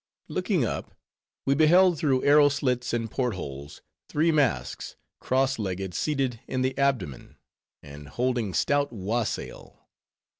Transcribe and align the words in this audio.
Looking 0.27 0.65
up, 0.65 0.95
we 1.45 1.53
beheld, 1.53 1.99
through 1.99 2.23
arrow 2.23 2.49
slits 2.49 2.91
and 2.91 3.05
port 3.11 3.35
holes, 3.35 3.83
three 4.09 4.31
masks, 4.31 4.95
cross 5.19 5.59
legged 5.59 5.93
seated 5.93 6.39
in 6.47 6.63
the 6.63 6.75
abdomen, 6.75 7.35
and 7.83 8.07
holding 8.07 8.55
stout 8.55 8.91
wassail. 8.91 9.87